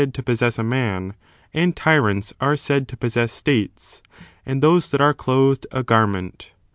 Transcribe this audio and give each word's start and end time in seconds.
to 0.13 0.23
possess 0.23 0.57
a 0.57 0.63
man, 0.63 1.13
and 1.53 1.75
tyrants 1.75 2.33
are 2.41 2.55
said 2.57 2.87
to 2.87 2.97
possess 2.97 3.31
states, 3.31 4.01
and 4.47 4.63
those 4.63 4.89
that 4.89 4.99
are 4.99 5.13
clothed 5.13 5.67
a 5.71 5.83
garment. 5.83 6.53